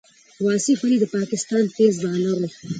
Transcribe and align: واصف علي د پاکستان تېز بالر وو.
واصف 0.43 0.79
علي 0.85 0.97
د 1.01 1.05
پاکستان 1.15 1.63
تېز 1.77 1.93
بالر 2.03 2.31
وو. 2.37 2.47